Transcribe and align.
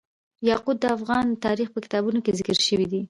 یاقوت 0.49 0.77
د 0.81 0.85
افغان 0.97 1.25
تاریخ 1.45 1.67
په 1.71 1.79
کتابونو 1.85 2.19
کې 2.25 2.35
ذکر 2.39 2.57
شوی 2.67 2.85
دي. 2.91 2.99